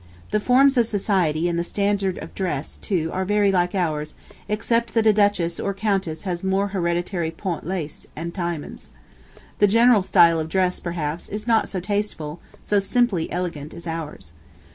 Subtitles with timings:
[0.31, 4.15] The forms of society and the standard of dress, too, are very like ours,
[4.49, 8.89] except that a duchess or a countess has more hereditary point lace and diamonds.
[9.59, 14.33] The general style of dress, perhaps, is not so tasteful, so simply elegant as ours.